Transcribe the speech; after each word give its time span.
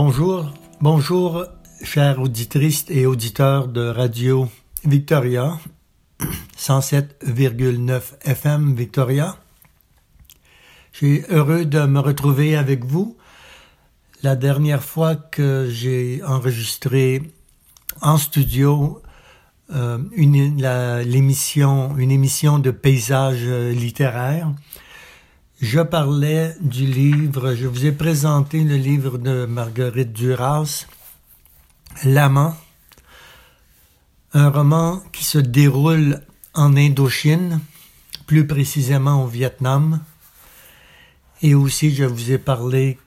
Bonjour, 0.00 0.52
bonjour, 0.80 1.44
chers 1.82 2.22
auditrices 2.22 2.84
et 2.88 3.04
auditeurs 3.04 3.66
de 3.66 3.88
Radio 3.88 4.48
Victoria, 4.84 5.58
107,9 6.56 8.00
FM 8.24 8.76
Victoria. 8.76 9.36
Je 10.92 10.98
suis 10.98 11.22
heureux 11.30 11.64
de 11.64 11.80
me 11.80 11.98
retrouver 11.98 12.54
avec 12.54 12.84
vous. 12.84 13.16
La 14.22 14.36
dernière 14.36 14.84
fois 14.84 15.16
que 15.16 15.68
j'ai 15.68 16.22
enregistré 16.24 17.20
en 18.00 18.18
studio 18.18 19.02
euh, 19.74 19.98
une, 20.12 20.36
une 20.36 22.10
émission 22.12 22.60
de 22.60 22.70
paysage 22.70 23.44
littéraire, 23.48 24.52
je 25.60 25.80
parlais 25.80 26.54
du 26.60 26.86
livre, 26.86 27.54
je 27.54 27.66
vous 27.66 27.84
ai 27.86 27.92
présenté 27.92 28.62
le 28.62 28.76
livre 28.76 29.18
de 29.18 29.44
Marguerite 29.44 30.12
Duras, 30.12 30.86
L'amant, 32.04 32.56
un 34.34 34.50
roman 34.50 35.02
qui 35.12 35.24
se 35.24 35.38
déroule 35.38 36.20
en 36.54 36.76
Indochine, 36.76 37.60
plus 38.26 38.46
précisément 38.46 39.24
au 39.24 39.26
Vietnam. 39.26 40.00
Et 41.42 41.54
aussi, 41.56 41.92
je 41.92 42.04
vous 42.04 42.30
ai 42.30 42.38
parlé, 42.38 42.98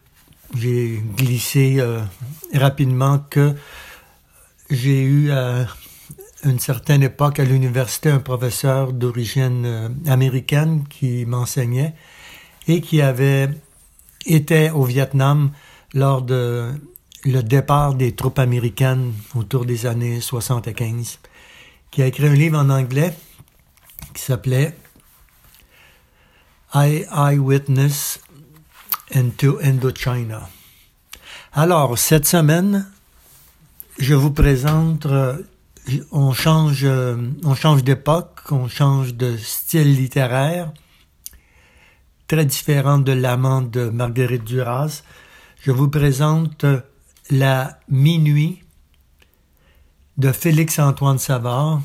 j'ai 0.58 1.02
glissé 1.16 1.78
euh, 1.80 2.02
rapidement 2.54 3.20
que 3.20 3.56
j'ai 4.70 5.04
eu 5.04 5.32
à 5.32 5.68
une 6.44 6.60
certaine 6.60 7.04
époque 7.04 7.40
à 7.40 7.46
l'université 7.46 8.10
un 8.10 8.20
professeur 8.20 8.92
d'origine 8.92 9.66
euh, 9.66 9.90
américaine 10.08 10.86
qui 10.90 11.26
m'enseignait 11.26 11.94
et 12.68 12.82
qui 12.82 13.02
avait 13.02 13.50
été 14.26 14.70
au 14.70 14.84
Vietnam 14.84 15.52
lors 15.94 16.22
de 16.22 16.72
le 17.24 17.42
départ 17.44 17.94
des 17.94 18.14
troupes 18.14 18.40
américaines 18.40 19.14
autour 19.36 19.66
des 19.66 19.86
années 19.86 20.22
75, 20.22 21.20
qui 21.92 22.02
a 22.02 22.08
écrit 22.08 22.28
un 22.28 22.34
livre 22.34 22.58
en 22.58 22.70
anglais 22.70 23.14
qui 24.14 24.22
s'appelait 24.22 24.76
I 26.74 27.06
Eyewitness 27.12 28.20
into 29.14 29.60
Indochina. 29.62 30.50
Alors, 31.54 31.98
cette 31.98 32.26
semaine, 32.26 32.90
je 34.00 34.14
vous 34.14 34.32
présente, 34.32 35.06
euh, 35.06 35.38
on 36.12 36.32
change, 36.32 36.86
euh, 36.86 37.18
on 37.44 37.56
change 37.56 37.84
d'époque, 37.84 38.40
on 38.52 38.68
change 38.68 39.14
de 39.16 39.36
style 39.38 39.96
littéraire, 39.96 40.72
très 42.32 42.46
différent 42.46 42.98
de 42.98 43.12
l'amant 43.12 43.62
de 43.62 43.90
Marguerite 43.90 44.46
Duras. 44.46 45.04
Je 45.64 45.72
vous 45.72 45.90
présente 45.90 46.66
La 47.30 47.78
Minuit 47.90 48.64
de 50.18 50.32
Félix-Antoine 50.32 51.20
Savard. 51.20 51.82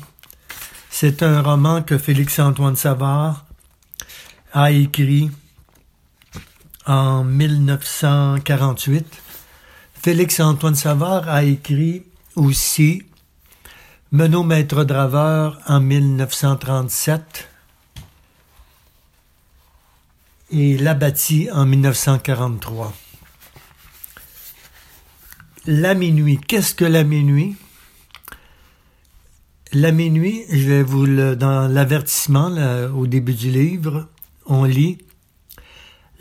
C'est 0.89 1.21
un 1.21 1.41
roman 1.41 1.81
que 1.81 1.97
Félix-Antoine 1.97 2.77
Savard 2.77 3.45
a 4.53 4.71
écrit 4.71 5.29
en 6.85 7.25
1948. 7.25 9.05
Félix-Antoine 10.01 10.75
Savard 10.75 11.27
a 11.27 11.43
écrit 11.43 12.03
aussi 12.37 13.03
Menot 14.13 14.43
Maître 14.43 14.85
Draveur 14.85 15.59
en 15.67 15.81
1937 15.81 17.49
et 20.51 20.77
l'a 20.77 20.93
bâti 20.93 21.49
en 21.51 21.65
1943. 21.65 22.93
La 25.65 25.93
minuit. 25.93 26.39
Qu'est-ce 26.47 26.73
que 26.73 26.85
la 26.85 27.03
minuit? 27.03 27.55
La 29.73 29.91
minuit, 29.91 30.45
je 30.49 30.69
vais 30.69 30.83
vous 30.83 31.05
le, 31.05 31.35
dans 31.35 31.67
l'avertissement, 31.67 32.55
au 32.95 33.05
début 33.05 33.33
du 33.33 33.51
livre, 33.51 34.07
on 34.45 34.63
lit 34.63 34.97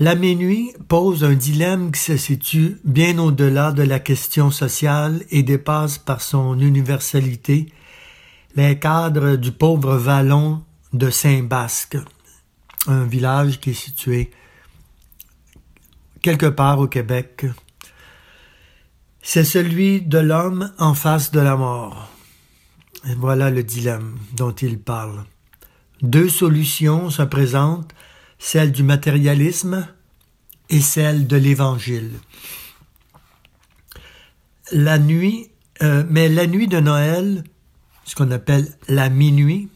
La 0.01 0.17
minuit 0.17 0.73
pose 0.89 1.23
un 1.23 1.35
dilemme 1.35 1.93
qui 1.93 2.01
se 2.01 2.17
situe 2.17 2.79
bien 2.83 3.19
au-delà 3.19 3.71
de 3.71 3.85
la 3.85 4.01
question 4.01 4.51
sociale 4.51 5.23
et 5.31 5.45
dépasse 5.45 5.99
par 5.99 6.21
son 6.21 6.59
universalité 6.59 7.73
les 8.57 8.79
cadres 8.79 9.37
du 9.37 9.53
pauvre 9.53 9.97
vallon 9.97 10.65
de 10.93 11.11
Saint-Basque 11.11 11.99
un 12.87 13.05
village 13.05 13.61
qui 13.61 13.71
est 13.71 13.75
situé 13.75 14.31
quelque 16.23 16.47
part 16.47 16.81
au 16.81 16.89
Québec. 16.89 17.47
C'est 19.23 19.45
celui 19.45 20.01
de 20.01 20.19
l'homme 20.19 20.73
en 20.79 20.95
face 20.95 21.31
de 21.31 21.41
la 21.41 21.57
mort. 21.57 22.11
Voilà 23.17 23.51
le 23.51 23.63
dilemme 23.63 24.19
dont 24.37 24.53
il 24.53 24.79
parle. 24.79 25.25
Deux 26.03 26.29
solutions 26.29 27.11
se 27.11 27.23
présentent, 27.23 27.93
celle 28.39 28.73
du 28.73 28.83
matérialisme 28.83 29.87
et 30.69 30.81
celle 30.81 31.27
de 31.27 31.37
l'Évangile. 31.37 32.13
La 34.73 34.99
nuit, 34.99 35.51
euh, 35.83 36.05
mais 36.11 36.29
la 36.29 36.47
nuit 36.47 36.67
de 36.67 36.81
Noël, 36.81 37.45
ce 38.05 38.15
qu'on 38.15 38.31
appelle 38.31 38.67
la 38.89 39.09
minuit, 39.09 39.69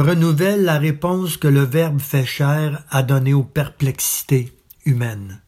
renouvelle 0.00 0.64
la 0.64 0.78
réponse 0.78 1.36
que 1.36 1.48
le 1.48 1.62
Verbe 1.62 2.00
fait 2.00 2.24
chair 2.24 2.84
a 2.90 3.02
donnée 3.02 3.34
aux 3.34 3.44
perplexités 3.44 4.52
humaines. 4.84 5.40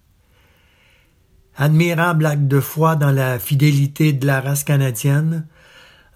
Admirable 1.57 2.27
acte 2.27 2.49
de 2.49 2.61
foi 2.61 2.97
dans 2.97 3.11
la 3.11 3.39
fidélité 3.39 4.13
de 4.13 4.27
la 4.27 4.41
race 4.41 4.65
canadienne, 4.65 5.47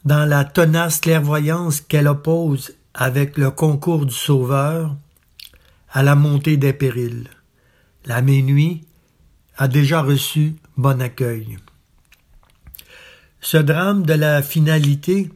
dans 0.05 0.25
la 0.25 0.45
tenace 0.45 1.01
clairvoyance 1.01 1.81
qu'elle 1.81 2.09
oppose 2.09 2.73
avec 2.95 3.37
le 3.37 3.51
concours 3.51 4.07
du 4.07 4.15
Sauveur 4.15 4.97
à 5.91 6.03
la 6.03 6.15
montée 6.15 6.57
des 6.57 6.73
périls. 6.73 7.29
La 8.05 8.23
minuit 8.23 8.87
a 9.59 9.69
déjà 9.69 10.03
reçu 10.03 10.57
bon 10.77 11.01
accueil. 11.01 11.59
Ce 13.41 13.57
drame 13.57 14.05
de 14.05 14.15
la 14.15 14.43
finalité, 14.43 15.31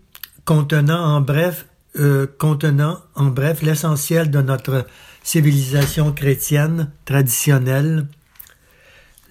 contenant 0.45 1.17
en 1.17 1.21
bref 1.21 1.67
euh, 1.99 2.27
contenant, 2.39 3.01
en 3.15 3.27
bref, 3.27 3.63
l'essentiel 3.63 4.31
de 4.31 4.41
notre 4.41 4.87
civilisation 5.23 6.13
chrétienne 6.13 6.91
traditionnelle, 7.05 8.07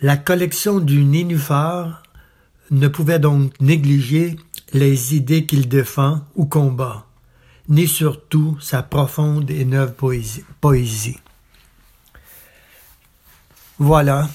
la 0.01 0.17
collection 0.17 0.79
du 0.79 1.05
nénuphar 1.05 2.03
ne 2.71 2.87
pouvait 2.87 3.19
donc 3.19 3.53
négliger 3.59 4.35
les 4.73 5.15
idées 5.15 5.45
qu'il 5.45 5.67
défend 5.67 6.21
ou 6.35 6.45
combat, 6.45 7.05
ni 7.67 7.87
surtout 7.87 8.57
sa 8.61 8.83
profonde 8.83 9.49
et 9.49 9.65
neuve 9.65 9.93
poésie. 9.93 10.43
poésie. 10.61 11.17
Voilà. 13.77 14.29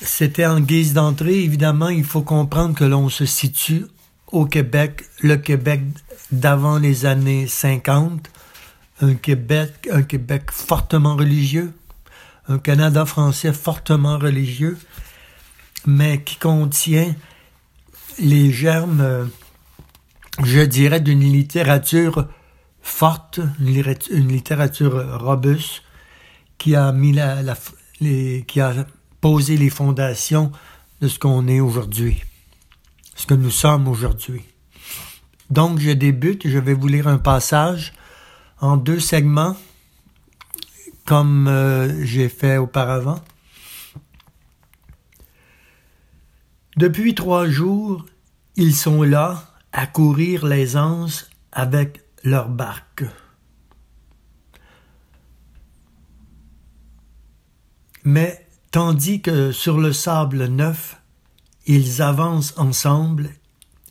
C'était 0.00 0.46
en 0.46 0.60
guise 0.60 0.94
d'entrée. 0.94 1.42
Évidemment, 1.42 1.88
il 1.88 2.04
faut 2.04 2.22
comprendre 2.22 2.76
que 2.76 2.84
l'on 2.84 3.08
se 3.08 3.26
situe 3.26 3.86
au 4.32 4.46
Québec, 4.46 5.04
le 5.22 5.36
Québec 5.36 5.82
d'avant 6.30 6.78
les 6.78 7.06
années 7.06 7.46
50, 7.46 8.30
un 9.00 9.14
Québec, 9.14 10.50
fortement 10.50 11.16
religieux, 11.16 11.72
un 12.48 12.58
Canada 12.58 13.04
français 13.06 13.52
fortement 13.52 14.18
religieux, 14.18 14.78
mais 15.86 16.22
qui 16.22 16.36
contient 16.36 17.14
les 18.18 18.52
germes, 18.52 19.30
je 20.42 20.60
dirais, 20.60 21.00
d'une 21.00 21.20
littérature 21.20 22.26
forte, 22.82 23.40
une 23.60 24.28
littérature 24.28 25.20
robuste, 25.20 25.82
qui 26.58 26.74
a 26.74 26.90
mis 26.92 27.12
la, 27.12 27.36
les, 28.00 28.44
qui 28.46 28.60
a 28.60 28.74
posé 29.20 29.56
les 29.56 29.70
fondations 29.70 30.50
de 31.00 31.08
ce 31.08 31.18
qu'on 31.18 31.46
est 31.46 31.60
aujourd'hui, 31.60 32.24
ce 33.18 33.26
que 33.26 33.34
nous 33.34 33.50
sommes 33.50 33.88
aujourd'hui. 33.88 34.42
Donc, 35.50 35.80
je 35.80 35.90
débute, 35.90 36.46
je 36.46 36.58
vais 36.58 36.72
vous 36.72 36.86
lire 36.86 37.08
un 37.08 37.18
passage 37.18 37.92
en 38.60 38.76
deux 38.76 39.00
segments, 39.00 39.56
comme 41.04 41.48
euh, 41.48 42.04
j'ai 42.04 42.28
fait 42.28 42.58
auparavant. 42.58 43.20
Depuis 46.76 47.16
trois 47.16 47.48
jours, 47.48 48.06
ils 48.54 48.74
sont 48.74 49.02
là 49.02 49.52
à 49.72 49.88
courir 49.88 50.46
les 50.46 50.76
anses 50.76 51.28
avec 51.50 52.04
leur 52.22 52.48
barque. 52.48 53.04
Mais 58.04 58.46
tandis 58.70 59.20
que 59.22 59.50
sur 59.50 59.78
le 59.78 59.92
sable 59.92 60.44
neuf, 60.46 60.97
ils 61.68 62.00
avancent 62.00 62.54
ensemble 62.56 63.30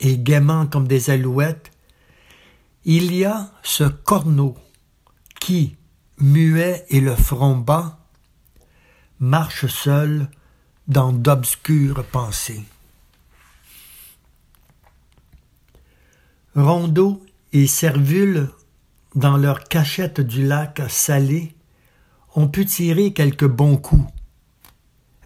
et 0.00 0.18
gaiement 0.18 0.66
comme 0.66 0.88
des 0.88 1.10
alouettes, 1.10 1.70
il 2.84 3.14
y 3.14 3.24
a 3.24 3.50
ce 3.62 3.84
corneau 3.84 4.56
qui, 5.40 5.76
muet 6.18 6.84
et 6.90 7.00
le 7.00 7.14
front 7.14 7.56
bas, 7.56 7.98
marche 9.20 9.66
seul 9.66 10.28
dans 10.88 11.12
d'obscures 11.12 12.04
pensées. 12.04 12.64
Rondeau 16.56 17.24
et 17.52 17.68
Servule, 17.68 18.50
dans 19.14 19.36
leur 19.36 19.64
cachette 19.64 20.20
du 20.20 20.44
lac 20.44 20.82
salé, 20.88 21.54
ont 22.34 22.48
pu 22.48 22.66
tirer 22.66 23.12
quelques 23.12 23.46
bons 23.46 23.76
coups. 23.76 24.10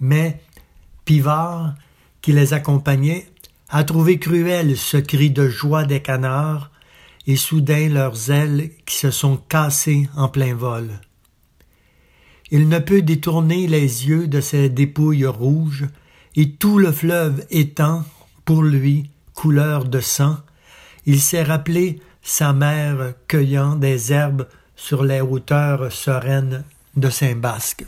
Mais 0.01 0.43
Pivard, 1.07 1.75
qui 2.23 2.33
les 2.33 2.55
accompagnait, 2.55 3.27
a 3.69 3.85
trouvé 3.85 4.19
cruel 4.19 4.77
ce 4.77 4.97
cri 4.97 5.31
de 5.31 5.49
joie 5.49 5.85
des 5.85 6.01
canards 6.01 6.71
et 7.27 7.37
soudain 7.37 7.89
leurs 7.89 8.31
ailes 8.31 8.71
qui 8.87 8.97
se 8.97 9.11
sont 9.11 9.37
cassées 9.37 10.09
en 10.17 10.29
plein 10.29 10.55
vol. 10.55 10.91
Il 12.51 12.69
ne 12.69 12.79
peut 12.79 13.03
détourner 13.03 13.67
les 13.67 14.07
yeux 14.07 14.29
de 14.29 14.41
ses 14.41 14.69
dépouilles 14.69 15.27
rouges, 15.27 15.87
et 16.37 16.53
tout 16.53 16.79
le 16.79 16.93
fleuve 16.93 17.47
étant, 17.51 18.05
pour 18.45 18.63
lui, 18.63 19.11
couleur 19.35 19.85
de 19.85 20.01
sang, 20.01 20.37
il 21.07 21.21
s'est 21.21 21.43
rappelé 21.43 22.01
sa 22.23 22.53
mère 22.53 23.15
cueillant 23.27 23.75
des 23.75 24.13
herbes 24.13 24.47
sur 24.77 25.03
les 25.03 25.21
hauteurs 25.21 25.91
sereines 25.91 26.65
de 26.97 27.09
Saint-Basque. 27.09 27.85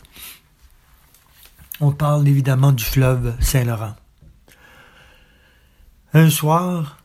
On 1.80 1.92
parle 1.92 2.26
évidemment 2.26 2.72
du 2.72 2.84
fleuve 2.84 3.34
Saint-Laurent. 3.40 3.94
Un 6.16 6.30
soir, 6.30 6.98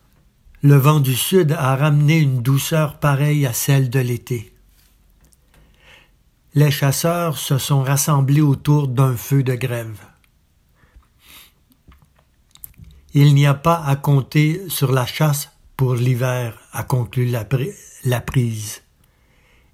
le 0.62 0.76
vent 0.76 1.00
du 1.00 1.16
sud 1.16 1.50
a 1.50 1.74
ramené 1.74 2.18
une 2.18 2.42
douceur 2.42 3.00
pareille 3.00 3.44
à 3.44 3.52
celle 3.52 3.90
de 3.90 3.98
l'été. 3.98 4.54
Les 6.54 6.70
chasseurs 6.70 7.36
se 7.36 7.58
sont 7.58 7.82
rassemblés 7.82 8.40
autour 8.40 8.86
d'un 8.86 9.16
feu 9.16 9.42
de 9.42 9.56
grève. 9.56 9.98
Il 13.12 13.34
n'y 13.34 13.48
a 13.48 13.54
pas 13.54 13.82
à 13.84 13.96
compter 13.96 14.62
sur 14.68 14.92
la 14.92 15.06
chasse 15.06 15.50
pour 15.76 15.96
l'hiver, 15.96 16.56
a 16.70 16.84
conclu 16.84 17.26
la, 17.26 18.20
prise. 18.20 18.82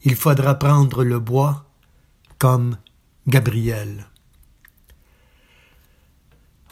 Il 0.02 0.16
faudra 0.16 0.54
prendre 0.54 1.04
le 1.04 1.18
bois 1.18 1.66
comme 2.38 2.78
Gabriel. 3.26 4.06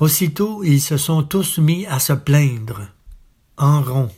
Aussitôt 0.01 0.65
ils 0.65 0.81
se 0.81 0.97
sont 0.97 1.23
tous 1.23 1.59
mis 1.59 1.87
à 1.87 2.01
se 2.01 2.13
plaindre, 2.13 2.89
en 3.57 3.81
rond, 3.81 4.11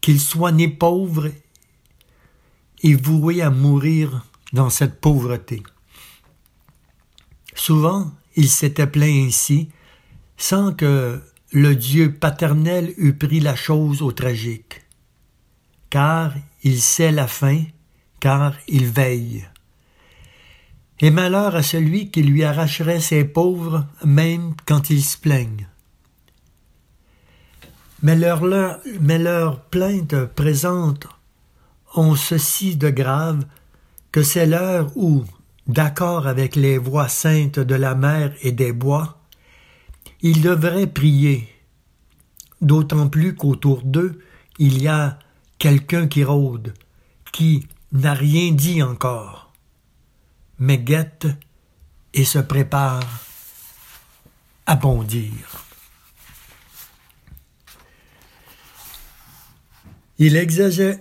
qu'ils 0.00 0.20
soient 0.20 0.50
nés 0.50 0.68
pauvres 0.68 1.30
et 2.82 2.94
voués 2.94 3.40
à 3.40 3.50
mourir 3.50 4.26
dans 4.52 4.68
cette 4.68 5.00
pauvreté. 5.00 5.62
Souvent, 7.54 8.10
ils 8.34 8.48
s'étaient 8.48 8.88
plaints 8.88 9.26
ainsi, 9.26 9.68
sans 10.36 10.72
que 10.72 11.22
le 11.52 11.76
Dieu 11.76 12.12
paternel 12.12 12.94
eût 12.96 13.14
pris 13.14 13.38
la 13.38 13.54
chose 13.54 14.02
au 14.02 14.10
tragique. 14.10 14.82
Car 15.88 16.34
il 16.64 16.80
sait 16.80 17.12
la 17.12 17.28
fin, 17.28 17.62
car 18.18 18.54
il 18.66 18.86
veille 18.86 19.46
et 21.02 21.10
malheur 21.10 21.56
à 21.56 21.64
celui 21.64 22.10
qui 22.10 22.22
lui 22.22 22.44
arracherait 22.44 23.00
ses 23.00 23.24
pauvres, 23.24 23.84
même 24.04 24.54
quand 24.66 24.88
ils 24.88 25.02
se 25.02 25.18
plaignent. 25.18 25.68
Mais 28.02 28.14
leurs 28.14 28.44
leur, 28.46 29.60
plaintes 29.62 30.24
présentes 30.26 31.08
ont 31.96 32.14
ceci 32.14 32.76
de 32.76 32.88
grave 32.88 33.44
que 34.12 34.22
c'est 34.22 34.46
l'heure 34.46 34.92
où, 34.96 35.24
d'accord 35.66 36.28
avec 36.28 36.54
les 36.54 36.78
voix 36.78 37.08
saintes 37.08 37.58
de 37.58 37.74
la 37.74 37.96
mer 37.96 38.32
et 38.42 38.52
des 38.52 38.72
bois, 38.72 39.18
ils 40.20 40.40
devraient 40.40 40.86
prier, 40.86 41.48
d'autant 42.60 43.08
plus 43.08 43.34
qu'autour 43.34 43.82
d'eux 43.82 44.20
il 44.58 44.80
y 44.80 44.86
a 44.86 45.18
quelqu'un 45.58 46.06
qui 46.06 46.22
rôde, 46.22 46.74
qui 47.32 47.66
n'a 47.90 48.14
rien 48.14 48.52
dit 48.52 48.82
encore 48.82 49.51
mais 50.62 50.78
guette 50.78 51.26
et 52.14 52.24
se 52.24 52.38
prépare 52.38 53.02
à 54.64 54.76
bondir. 54.76 55.66
Il, 60.18 60.36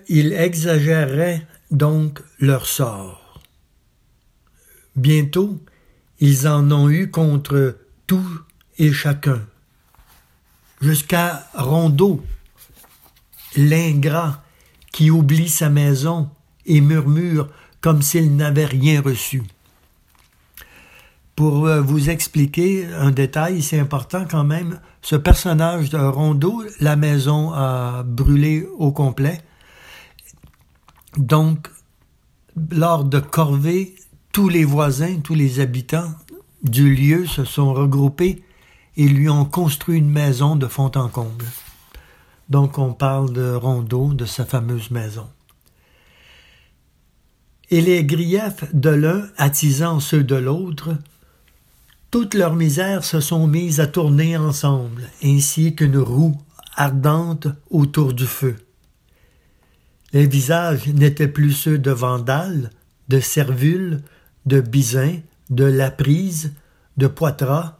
il 0.07 0.33
exagérait 0.33 1.45
donc 1.69 2.23
leur 2.39 2.65
sort. 2.65 3.39
Bientôt, 4.95 5.63
ils 6.19 6.47
en 6.47 6.71
ont 6.71 6.89
eu 6.89 7.11
contre 7.11 7.77
tout 8.07 8.41
et 8.79 8.91
chacun, 8.91 9.45
jusqu'à 10.81 11.47
Rondeau, 11.53 12.25
l'ingrat 13.55 14.43
qui 14.91 15.11
oublie 15.11 15.49
sa 15.49 15.69
maison 15.69 16.31
et 16.65 16.81
murmure 16.81 17.47
comme 17.81 18.01
s'il 18.01 18.35
n'avait 18.35 18.65
rien 18.65 19.01
reçu. 19.01 19.43
Pour 21.35 21.65
euh, 21.65 21.81
vous 21.81 22.09
expliquer 22.09 22.85
un 22.85 23.11
détail, 23.11 23.61
c'est 23.61 23.79
important 23.79 24.25
quand 24.29 24.43
même, 24.43 24.79
ce 25.01 25.15
personnage 25.15 25.89
de 25.89 25.97
Rondeau, 25.97 26.63
la 26.79 26.95
maison 26.95 27.51
a 27.53 28.03
brûlé 28.03 28.67
au 28.77 28.91
complet. 28.91 29.41
Donc, 31.17 31.67
lors 32.69 33.03
de 33.03 33.19
corvée, 33.19 33.95
tous 34.31 34.49
les 34.49 34.65
voisins, 34.65 35.19
tous 35.23 35.33
les 35.33 35.59
habitants 35.59 36.11
du 36.63 36.93
lieu 36.93 37.25
se 37.25 37.43
sont 37.43 37.73
regroupés 37.73 38.43
et 38.97 39.07
lui 39.07 39.29
ont 39.29 39.45
construit 39.45 39.97
une 39.97 40.09
maison 40.09 40.55
de 40.55 40.67
fond 40.67 40.91
en 40.95 41.09
comble. 41.09 41.45
Donc 42.49 42.77
on 42.77 42.93
parle 42.93 43.31
de 43.33 43.53
Rondeau, 43.53 44.13
de 44.13 44.25
sa 44.25 44.45
fameuse 44.45 44.91
maison 44.91 45.27
et 47.71 47.79
les 47.79 48.03
griefs 48.03 48.65
de 48.73 48.89
l'un 48.89 49.29
attisant 49.37 50.01
ceux 50.01 50.23
de 50.23 50.35
l'autre, 50.35 50.97
toutes 52.11 52.33
leurs 52.33 52.55
misères 52.55 53.05
se 53.05 53.21
sont 53.21 53.47
mises 53.47 53.79
à 53.79 53.87
tourner 53.87 54.35
ensemble, 54.35 55.09
ainsi 55.23 55.73
qu'une 55.73 55.97
roue 55.97 56.37
ardente 56.75 57.47
autour 57.69 58.13
du 58.13 58.27
feu. 58.27 58.57
Les 60.11 60.27
visages 60.27 60.87
n'étaient 60.87 61.29
plus 61.29 61.53
ceux 61.53 61.77
de 61.77 61.91
Vandale, 61.91 62.71
de 63.07 63.21
Servule, 63.21 64.01
de 64.45 64.59
Bizin, 64.59 65.19
de 65.49 65.63
Laprise, 65.63 66.51
de 66.97 67.07
Poitras, 67.07 67.77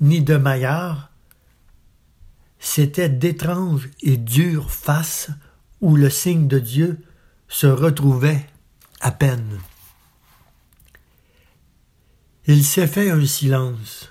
ni 0.00 0.22
de 0.22 0.36
Maillard. 0.36 1.10
C'étaient 2.60 3.08
d'étranges 3.08 3.90
et 4.00 4.16
dures 4.16 4.70
faces 4.70 5.30
où 5.80 5.96
le 5.96 6.10
signe 6.10 6.46
de 6.46 6.60
Dieu 6.60 6.98
se 7.48 7.66
retrouvait 7.66 8.46
à 9.04 9.10
peine. 9.10 9.60
Il 12.46 12.64
s'est 12.64 12.86
fait 12.86 13.10
un 13.10 13.24
silence. 13.26 14.10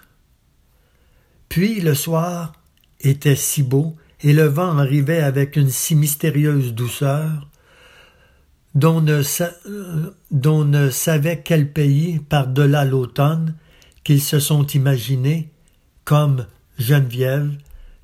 Puis 1.50 1.82
le 1.82 1.96
soir 1.96 2.54
était 3.02 3.36
si 3.36 3.64
beau 3.64 3.96
et 4.22 4.34
le 4.34 4.46
vent 4.46 4.78
arrivait 4.78 5.22
avec 5.22 5.56
une 5.56 5.72
si 5.72 5.96
mystérieuse 5.96 6.76
douceur 6.76 7.50
dont 8.76 9.02
ne, 9.02 9.24
dont 10.30 10.64
ne 10.64 10.92
savait 10.92 11.42
quel 11.44 11.72
pays 11.72 12.20
par-delà 12.20 12.86
l'automne 12.86 13.56
qu'ils 14.04 14.22
se 14.22 14.40
sont 14.40 14.66
imaginés, 14.68 15.50
comme 16.06 16.46
Geneviève, 16.78 17.52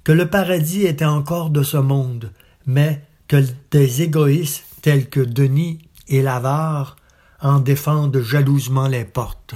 que 0.04 0.12
le 0.12 0.28
paradis 0.28 0.86
était 0.88 1.06
encore 1.06 1.52
de 1.52 1.62
ce 1.62 1.78
monde, 1.78 2.32
mais 2.66 3.04
que 3.28 3.44
des 3.70 4.02
égoïstes 4.02 4.66
tels 4.82 5.08
que 5.08 5.20
Denis 5.20 5.80
et 6.10 6.22
l'avare 6.22 6.98
en 7.40 7.60
défendent 7.60 8.22
jalousement 8.22 8.88
les 8.88 9.06
portes. 9.06 9.56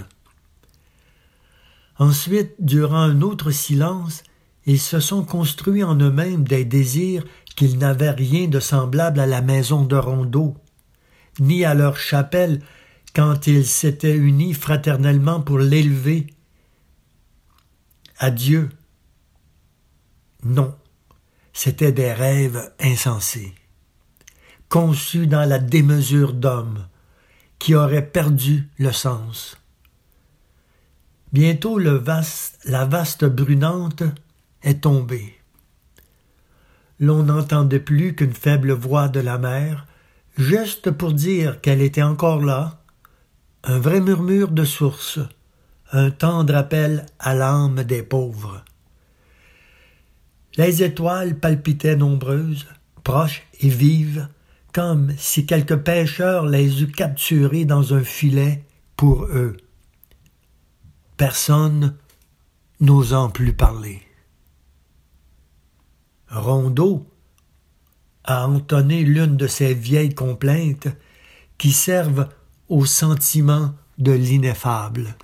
Ensuite, 1.98 2.53
durant 2.60 2.98
un 2.98 3.22
autre 3.22 3.51
silence, 3.51 4.24
ils 4.65 4.79
se 4.79 5.00
sont 5.00 5.25
construits 5.25 5.83
en 5.83 5.95
eux-mêmes 5.95 6.43
des 6.43 6.63
désirs 6.63 7.25
qu'ils 7.55 7.77
n'avaient 7.77 8.12
rien 8.12 8.48
de 8.48 8.60
semblable 8.60 9.19
à 9.19 9.25
la 9.25 9.41
maison 9.41 9.83
de 9.83 9.95
Rondeau, 9.95 10.55
ni 11.39 11.65
à 11.65 11.74
leur 11.74 11.98
chapelle 11.98 12.62
quand 13.13 13.48
ils 13.48 13.65
s'étaient 13.65 14.15
unis 14.15 14.53
fraternellement 14.53 15.41
pour 15.41 15.60
l'élever 15.60 16.27
à 18.17 18.31
Dieu. 18.31 18.69
Non, 20.43 20.74
c'étaient 21.51 21.91
des 21.91 22.13
rêves 22.13 22.72
insensés 22.79 23.53
conçu 24.74 25.27
dans 25.27 25.48
la 25.48 25.60
démesure 25.60 26.34
d'homme, 26.34 26.88
qui 27.60 27.75
aurait 27.75 28.08
perdu 28.08 28.68
le 28.80 28.92
sens. 28.92 29.56
Bientôt 31.32 31.77
le 31.77 31.92
vaste, 31.92 32.58
la 32.65 32.84
vaste 32.84 33.24
brunante 33.24 34.01
est 34.63 34.82
tombée. 34.82 35.36
L'on 37.00 37.22
n'entendait 37.22 37.80
plus 37.80 38.15
qu'une 38.15 38.34
faible 38.34 38.72
voix 38.72 39.10
de 39.10 39.20
la 39.20 39.38
mer, 39.38 39.86
juste 40.39 40.89
pour 40.89 41.13
dire 41.13 41.62
qu'elle 41.62 41.84
était 41.84 42.01
encore 42.01 42.42
là, 42.42 42.82
un 43.63 43.77
vrai 43.77 44.01
murmure 44.01 44.50
de 44.50 44.63
source, 44.63 45.20
un 45.92 46.10
tendre 46.10 46.56
appel 46.56 47.06
à 47.20 47.36
l'âme 47.36 47.84
des 47.84 48.01
pauvres. 48.01 48.65
Les 50.58 50.82
étoiles 50.82 51.36
palpitaient 51.36 51.96
nombreuses, 51.96 52.65
proches 53.03 53.44
et 53.60 53.70
vives, 53.70 54.30
comme 54.74 55.13
si 55.18 55.46
quelque 55.46 55.75
pêcheur 55.75 56.46
les 56.48 56.82
eût 56.82 56.92
capturées 56.92 57.65
dans 57.65 57.94
un 57.94 58.03
filet 58.03 58.65
pour 58.98 59.25
eux. 59.25 59.56
Personne 61.15 61.96
n'osant 62.80 63.30
plus 63.30 63.53
parler. 63.53 64.01
Rondeau 66.30 67.08
a 68.24 68.48
entonné 68.48 69.03
l'une 69.03 69.38
de 69.38 69.48
ces 69.48 69.74
vieilles 69.74 70.15
complaintes 70.15 70.88
qui 71.58 71.72
servent 71.72 72.30
au 72.68 72.86
sentiment 72.86 73.75
de 74.00 74.12
l'ineffable. 74.12 75.15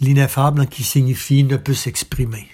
L'ineffable 0.00 0.66
qui 0.66 0.82
signifie 0.82 1.44
ne 1.44 1.56
peut 1.56 1.74
s'exprimer. 1.74 2.48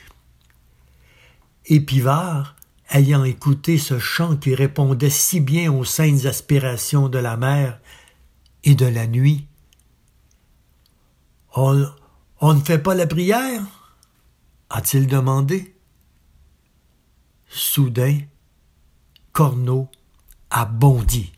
Et 1.66 1.81
Pivard, 1.81 2.55
ayant 2.90 3.25
écouté 3.25 3.78
ce 3.78 3.99
chant 3.99 4.37
qui 4.37 4.55
répondait 4.55 5.11
si 5.11 5.40
bien 5.40 5.73
aux 5.73 5.85
saintes 5.85 6.26
aspirations 6.26 7.09
de 7.09 7.19
la 7.19 7.37
mer 7.37 7.81
et 8.64 8.75
de 8.75 8.87
la 8.87 9.07
nuit, 9.07 9.47
on, 11.55 11.75
ne 12.43 12.61
fait 12.61 12.78
pas 12.78 12.95
la 12.95 13.07
prière 13.07 13.62
a-t-il 14.69 15.07
demandé. 15.07 15.75
Soudain, 17.49 18.19
Corneau 19.33 19.88
a 20.50 20.64
bondi. 20.64 21.33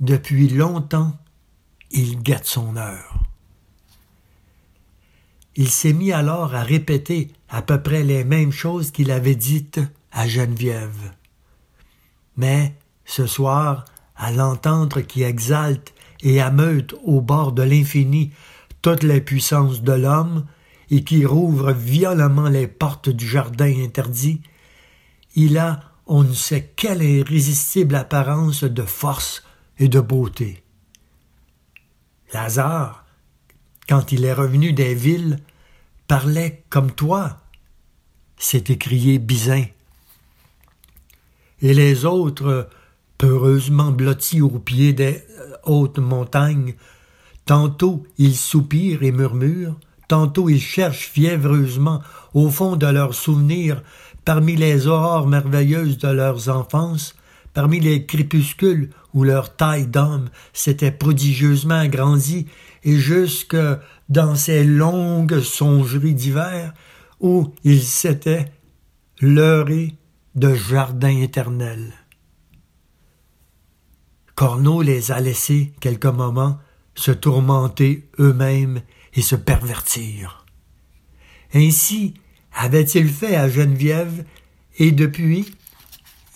Depuis 0.00 0.48
longtemps, 0.48 1.16
il 1.90 2.22
guette 2.22 2.46
son 2.46 2.76
heure. 2.76 3.15
Il 5.56 5.70
s'est 5.70 5.92
mis 5.92 6.12
alors 6.12 6.54
à 6.54 6.62
répéter 6.62 7.30
à 7.48 7.62
peu 7.62 7.82
près 7.82 8.02
les 8.02 8.24
mêmes 8.24 8.52
choses 8.52 8.90
qu'il 8.90 9.10
avait 9.10 9.34
dites 9.34 9.80
à 10.12 10.28
Geneviève. 10.28 11.12
Mais, 12.36 12.74
ce 13.04 13.26
soir, 13.26 13.84
à 14.16 14.30
l'entendre 14.32 15.00
qui 15.00 15.22
exalte 15.22 15.94
et 16.22 16.40
ameute 16.40 16.94
au 17.04 17.20
bord 17.20 17.52
de 17.52 17.62
l'infini 17.62 18.32
toutes 18.82 19.02
les 19.02 19.20
puissances 19.20 19.82
de 19.82 19.92
l'homme, 19.92 20.46
et 20.90 21.02
qui 21.02 21.26
rouvre 21.26 21.72
violemment 21.72 22.48
les 22.48 22.68
portes 22.68 23.08
du 23.08 23.26
jardin 23.26 23.72
interdit, 23.82 24.40
il 25.34 25.58
a 25.58 25.80
on 26.06 26.22
ne 26.22 26.32
sait 26.32 26.72
quelle 26.76 27.02
irrésistible 27.02 27.96
apparence 27.96 28.62
de 28.62 28.82
force 28.82 29.42
et 29.78 29.88
de 29.88 30.00
beauté. 30.00 30.62
Lazare, 32.32 33.05
quand 33.88 34.12
il 34.12 34.24
est 34.24 34.32
revenu 34.32 34.72
des 34.72 34.94
villes, 34.94 35.38
parlait 36.08 36.62
comme 36.70 36.92
toi, 36.92 37.38
s'est 38.38 38.64
écrié 38.68 39.18
Bizin. 39.18 39.64
Et 41.62 41.74
les 41.74 42.04
autres, 42.04 42.68
peureusement 43.18 43.92
blottis 43.92 44.40
au 44.40 44.58
pied 44.58 44.92
des 44.92 45.22
hautes 45.64 45.98
montagnes, 45.98 46.74
tantôt 47.44 48.06
ils 48.18 48.36
soupirent 48.36 49.02
et 49.02 49.12
murmurent, 49.12 49.78
tantôt 50.08 50.48
ils 50.48 50.60
cherchent 50.60 51.08
fiévreusement 51.08 52.02
au 52.34 52.50
fond 52.50 52.76
de 52.76 52.86
leurs 52.86 53.14
souvenirs, 53.14 53.82
parmi 54.24 54.56
les 54.56 54.86
aurores 54.86 55.26
merveilleuses 55.26 55.98
de 55.98 56.08
leurs 56.08 56.48
enfances, 56.48 57.14
parmi 57.56 57.80
les 57.80 58.04
crépuscules 58.04 58.90
où 59.14 59.24
leur 59.24 59.56
taille 59.56 59.86
d'homme 59.86 60.28
s'était 60.52 60.92
prodigieusement 60.92 61.78
agrandie, 61.78 62.48
et 62.84 62.98
jusque 62.98 63.56
dans 64.10 64.34
ces 64.34 64.62
longues 64.62 65.40
songeries 65.40 66.12
d'hiver 66.12 66.74
où 67.18 67.54
ils 67.64 67.82
s'étaient 67.82 68.52
leurrés 69.22 69.94
de 70.34 70.54
jardins 70.54 71.16
éternels. 71.16 71.94
Corneau 74.34 74.82
les 74.82 75.10
a 75.10 75.18
laissés 75.18 75.72
quelques 75.80 76.04
moments 76.04 76.58
se 76.94 77.10
tourmenter 77.10 78.10
eux-mêmes 78.18 78.82
et 79.14 79.22
se 79.22 79.34
pervertir. 79.34 80.44
Ainsi 81.54 82.12
avait-il 82.52 83.08
fait 83.08 83.34
à 83.34 83.48
Geneviève, 83.48 84.26
et 84.76 84.92
depuis, 84.92 85.56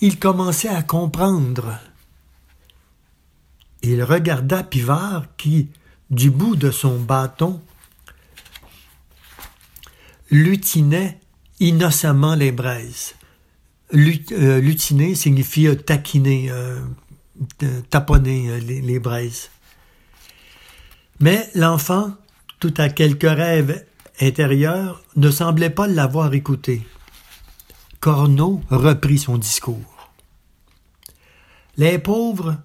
il 0.00 0.18
commençait 0.18 0.68
à 0.68 0.82
comprendre. 0.82 1.78
Il 3.82 4.02
regarda 4.02 4.62
Pivard 4.62 5.26
qui, 5.36 5.68
du 6.10 6.30
bout 6.30 6.56
de 6.56 6.70
son 6.70 6.98
bâton, 6.98 7.60
lutinait 10.30 11.18
innocemment 11.58 12.34
les 12.34 12.52
braises. 12.52 13.14
Euh, 13.92 14.60
lutiner 14.60 15.14
signifie 15.14 15.76
taquiner, 15.76 16.50
euh, 16.50 16.80
taponner 17.90 18.50
euh, 18.50 18.58
les, 18.60 18.80
les 18.80 18.98
braises. 18.98 19.50
Mais 21.18 21.48
l'enfant 21.54 22.14
tout 22.60 22.74
à 22.76 22.90
quelque 22.90 23.26
rêve 23.26 23.84
intérieur, 24.20 25.02
ne 25.16 25.30
semblait 25.30 25.70
pas 25.70 25.86
l'avoir 25.86 26.32
écouté. 26.34 26.82
Corneau 28.00 28.60
reprit 28.70 29.18
son 29.18 29.38
discours. 29.38 29.89
Les 31.76 31.98
pauvres, 31.98 32.56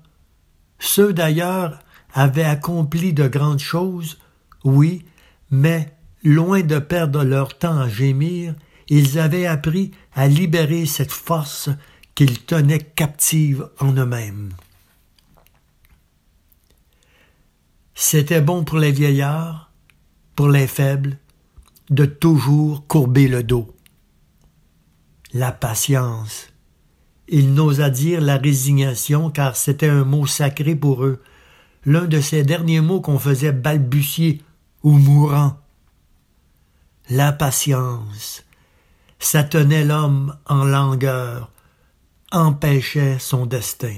ceux 0.80 1.14
d'ailleurs, 1.14 1.80
avaient 2.14 2.44
accompli 2.44 3.14
de 3.14 3.28
grandes 3.28 3.60
choses, 3.60 4.18
oui, 4.64 5.06
mais 5.52 5.94
loin 6.24 6.62
de 6.62 6.80
perdre 6.80 7.24
leur 7.24 7.58
temps 7.58 7.80
à 7.80 7.90
gémir, 7.90 8.56
ils 8.88 9.20
avaient 9.20 9.46
appris 9.46 9.92
à 10.14 10.28
libérer 10.28 10.86
cette 10.86 11.12
force 11.12 11.70
qu'ils 12.14 12.42
tenaient 12.44 12.80
captive 12.80 13.70
en 13.80 13.92
eux-mêmes. 13.94 14.54
C'était 17.94 18.42
bon 18.42 18.64
pour 18.64 18.78
les 18.78 18.92
vieillards, 18.92 19.72
pour 20.36 20.50
les 20.50 20.68
faibles, 20.68 21.18
de 21.90 22.06
toujours 22.06 22.88
courber 22.88 23.28
le 23.28 23.44
dos. 23.44 23.74
La 25.34 25.52
patience. 25.52 26.48
Il 27.28 27.54
n'osa 27.54 27.90
dire 27.90 28.22
la 28.22 28.38
résignation 28.38 29.30
car 29.30 29.56
c'était 29.56 29.90
un 29.90 30.04
mot 30.04 30.28
sacré 30.28 30.76
pour 30.76 31.04
eux, 31.04 31.22
l'un 31.86 32.06
de 32.06 32.22
ces 32.22 32.44
derniers 32.44 32.82
mots 32.82 33.02
qu'on 33.02 33.20
faisait 33.20 33.52
balbutier 33.52 34.42
ou 34.84 34.92
mourant. 34.98 35.58
La 37.10 37.32
patience. 37.32 38.44
Ça 39.20 39.44
tenait 39.44 39.86
l'homme 39.86 40.38
en 40.46 40.66
langueur, 40.66 41.52
empêchait 42.32 43.18
son 43.20 43.46
destin. 43.46 43.98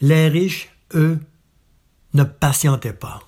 Les 0.00 0.28
riches, 0.28 0.70
eux, 0.94 1.20
ne 2.14 2.24
patientaient 2.24 2.92
pas 2.92 3.20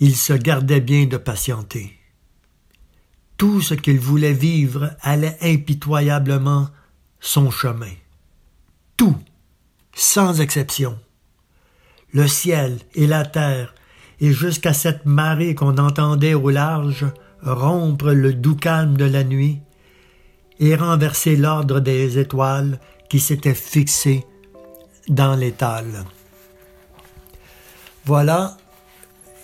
il 0.00 0.16
se 0.16 0.32
gardait 0.32 0.80
bien 0.80 1.06
de 1.06 1.16
patienter. 1.16 1.97
Tout 3.38 3.62
ce 3.62 3.74
qu'il 3.74 4.00
voulait 4.00 4.32
vivre 4.32 4.90
allait 5.00 5.38
impitoyablement 5.40 6.68
son 7.20 7.50
chemin. 7.50 7.94
Tout, 8.96 9.16
sans 9.94 10.40
exception. 10.40 10.98
Le 12.12 12.26
ciel 12.26 12.78
et 12.94 13.06
la 13.06 13.24
terre, 13.24 13.74
et 14.20 14.32
jusqu'à 14.32 14.72
cette 14.72 15.06
marée 15.06 15.54
qu'on 15.54 15.78
entendait 15.78 16.34
au 16.34 16.50
large 16.50 17.06
rompre 17.42 18.10
le 18.10 18.34
doux 18.34 18.56
calme 18.56 18.96
de 18.96 19.04
la 19.04 19.22
nuit, 19.22 19.60
et 20.60 20.74
renverser 20.74 21.36
l'ordre 21.36 21.78
des 21.78 22.18
étoiles 22.18 22.80
qui 23.08 23.20
s'étaient 23.20 23.54
fixées 23.54 24.24
dans 25.08 25.36
l'étal. 25.36 26.04
Voilà 28.04 28.56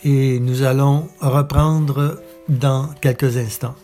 et 0.02 0.38
nous 0.40 0.62
allons 0.62 1.08
reprendre 1.20 2.20
dans 2.48 2.88
quelques 3.00 3.36
instants. 3.36 3.76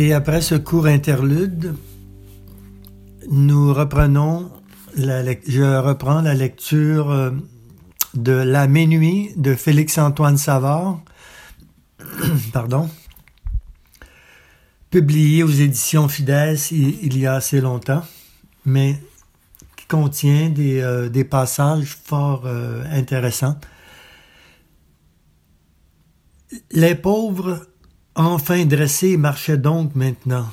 Et 0.00 0.14
après 0.14 0.40
ce 0.40 0.54
court 0.54 0.86
interlude, 0.86 1.74
nous 3.28 3.74
reprenons 3.74 4.50
je 4.96 5.78
reprends 5.78 6.22
la 6.22 6.32
lecture 6.32 7.10
euh, 7.10 7.30
de 8.14 8.32
La 8.32 8.66
Minuit 8.66 9.34
de 9.36 9.54
Félix-Antoine 9.54 10.38
Savard, 10.38 11.02
pardon, 12.54 12.88
publié 14.88 15.42
aux 15.42 15.50
éditions 15.50 16.08
Fides 16.08 16.56
il, 16.70 17.18
y 17.18 17.26
a 17.26 17.34
assez 17.34 17.60
longtemps, 17.60 18.02
mais 18.64 18.98
qui 19.76 19.84
contient 19.84 20.48
des, 20.48 20.80
euh, 20.80 21.24
passages 21.24 21.98
fort 22.02 22.44
euh, 22.46 22.82
intéressants. 22.90 23.60
Les 26.70 26.94
pauvres 26.94 27.66
enfin 28.14 28.64
dressés 28.66 29.16
marchaient 29.16 29.58
donc 29.58 29.94
maintenant, 29.94 30.48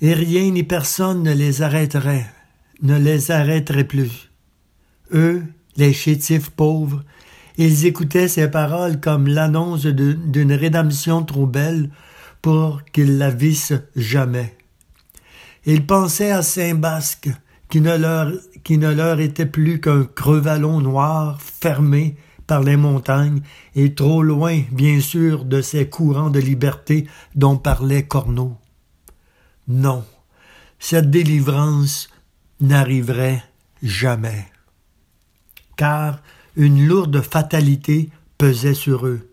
et 0.00 0.14
rien 0.14 0.50
ni 0.50 0.62
personne 0.62 1.22
ne 1.22 1.32
les 1.32 1.62
arrêterait, 1.62 2.26
ne 2.82 2.98
les 2.98 3.30
arrêterait 3.30 3.84
plus. 3.84 4.30
Eux, 5.12 5.44
les 5.76 5.92
chétifs 5.92 6.50
pauvres, 6.50 7.02
ils 7.56 7.86
écoutaient 7.86 8.28
ces 8.28 8.48
paroles 8.48 9.00
comme 9.00 9.28
l'annonce 9.28 9.86
d'une 9.86 10.52
rédemption 10.52 11.24
trop 11.24 11.46
belle 11.46 11.90
pour 12.42 12.82
qu'ils 12.92 13.18
la 13.18 13.30
vissent 13.30 13.74
jamais. 13.94 14.56
Ils 15.64 15.86
pensaient 15.86 16.30
à 16.30 16.42
Saint-Basque, 16.42 17.30
qui 17.68 17.80
ne 17.80 17.96
leur, 17.96 18.30
qui 18.62 18.78
ne 18.78 18.92
leur 18.92 19.20
était 19.20 19.46
plus 19.46 19.80
qu'un 19.80 20.04
crevalon 20.04 20.80
noir 20.80 21.40
fermé 21.40 22.16
par 22.46 22.62
les 22.62 22.76
montagnes 22.76 23.40
et 23.74 23.94
trop 23.94 24.22
loin, 24.22 24.62
bien 24.70 25.00
sûr, 25.00 25.44
de 25.44 25.60
ces 25.60 25.88
courants 25.88 26.30
de 26.30 26.38
liberté 26.38 27.06
dont 27.34 27.56
parlait 27.56 28.06
Corneau. 28.06 28.56
Non, 29.68 30.04
cette 30.78 31.10
délivrance 31.10 32.08
n'arriverait 32.60 33.42
jamais. 33.82 34.46
Car 35.76 36.20
une 36.56 36.86
lourde 36.86 37.20
fatalité 37.20 38.10
pesait 38.38 38.74
sur 38.74 39.06
eux. 39.06 39.28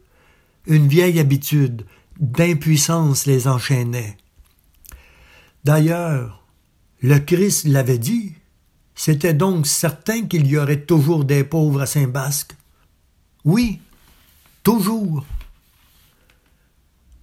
Une 0.65 0.88
vieille 0.88 1.19
habitude 1.19 1.86
d'impuissance 2.19 3.26
les 3.26 3.47
enchaînait. 3.47 4.17
D'ailleurs, 5.63 6.43
le 7.02 7.19
Christ 7.19 7.65
l'avait 7.65 7.97
dit. 7.97 8.34
C'était 8.95 9.34
donc 9.34 9.67
certain 9.67 10.26
qu'il 10.28 10.47
y 10.47 10.58
aurait 10.58 10.82
toujours 10.82 11.26
des 11.26 11.43
pauvres 11.43 11.82
à 11.82 11.86
Saint-Basque. 11.86 12.56
Oui, 13.45 13.79
toujours. 14.63 15.25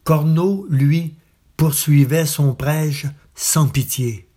Corneau, 0.04 0.66
lui, 0.70 1.14
poursuivait 1.56 2.26
son 2.26 2.54
prêche 2.54 3.06
sans 3.34 3.68
pitié. 3.68 4.28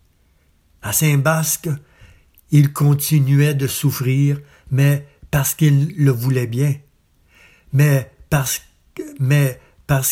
À 0.82 0.92
Saint-Basque, 0.92 1.68
il 2.50 2.72
continuait 2.72 3.54
de 3.54 3.66
souffrir, 3.66 4.40
mais 4.70 5.06
parce 5.30 5.54
qu'il 5.54 5.94
le 5.96 6.10
voulait 6.10 6.46
bien. 6.46 6.76
Mais 7.72 8.12
parce, 8.30 8.62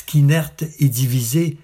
qu'inerte 0.03 0.65
et 0.79 0.89
divisé, 0.89 1.59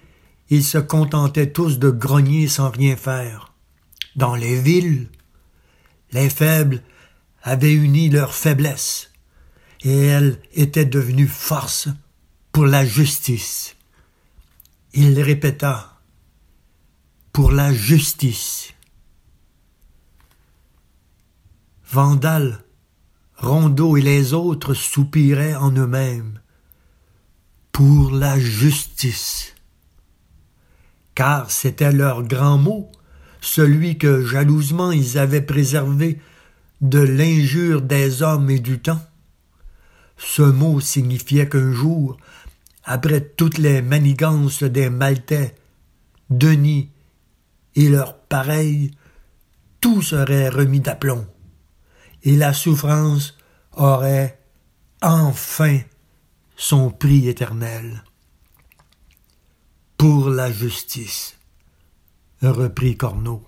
ils 0.49 0.63
se 0.63 0.77
contentaient 0.77 1.51
tous 1.51 1.79
de 1.79 1.89
grogner 1.89 2.47
sans 2.47 2.69
rien 2.69 2.95
faire. 2.95 3.53
Dans 4.15 4.35
les 4.35 4.59
villes, 4.59 5.09
les 6.11 6.29
faibles 6.29 6.81
avaient 7.43 7.73
uni 7.73 8.09
leur 8.09 8.33
faiblesse, 8.33 9.08
et 9.81 10.05
elle 10.05 10.39
était 10.53 10.85
devenue 10.85 11.27
force 11.27 11.89
pour 12.51 12.65
la 12.65 12.85
justice. 12.85 13.75
Il 14.93 15.21
répéta, 15.21 15.99
pour 17.31 17.51
la 17.51 17.73
justice. 17.73 18.73
Vandal, 21.91 22.63
Rondeau 23.37 23.95
et 23.97 24.01
les 24.01 24.33
autres 24.33 24.73
soupiraient 24.73 25.55
en 25.55 25.71
eux-mêmes. 25.71 26.39
Pour 27.71 28.11
la 28.11 28.37
justice. 28.37 29.55
Car 31.15 31.49
c'était 31.49 31.93
leur 31.93 32.23
grand 32.23 32.57
mot, 32.57 32.91
celui 33.41 33.97
que 33.97 34.25
jalousement 34.25 34.91
ils 34.91 35.17
avaient 35.17 35.41
préservé 35.41 36.19
de 36.81 36.99
l'injure 36.99 37.81
des 37.81 38.21
hommes 38.21 38.49
et 38.49 38.59
du 38.59 38.79
temps. 38.79 39.01
Ce 40.19 40.41
mot 40.41 40.81
signifiait 40.81 41.47
qu'un 41.47 41.71
jour, 41.71 42.17
après 42.83 43.21
toutes 43.21 43.57
les 43.57 43.81
manigances 43.81 44.63
des 44.63 44.89
Maltais, 44.89 45.55
Denis 46.29 46.91
et 47.75 47.87
leurs 47.87 48.19
pareils, 48.19 48.91
tout 49.79 50.01
serait 50.01 50.49
remis 50.49 50.81
d'aplomb, 50.81 51.25
et 52.23 52.35
la 52.35 52.53
souffrance 52.53 53.37
aurait 53.71 54.39
enfin 55.01 55.79
son 56.57 56.91
prix 56.91 57.29
éternel. 57.29 58.03
Pour 59.97 60.29
la 60.29 60.51
justice, 60.51 61.37
reprit 62.41 62.97
Corneau. 62.97 63.47